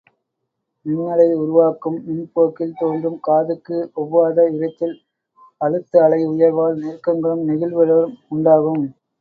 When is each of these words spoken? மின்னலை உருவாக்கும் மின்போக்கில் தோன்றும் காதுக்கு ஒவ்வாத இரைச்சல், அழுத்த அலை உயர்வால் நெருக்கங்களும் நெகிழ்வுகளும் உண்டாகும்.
மின்னலை 0.85 1.27
உருவாக்கும் 1.35 1.97
மின்போக்கில் 2.07 2.73
தோன்றும் 2.79 3.19
காதுக்கு 3.27 3.77
ஒவ்வாத 3.95 4.47
இரைச்சல், 4.55 4.97
அழுத்த 5.61 6.03
அலை 6.03 6.21
உயர்வால் 6.25 6.81
நெருக்கங்களும் 6.81 7.47
நெகிழ்வுகளும் 7.47 8.17
உண்டாகும். 8.29 8.85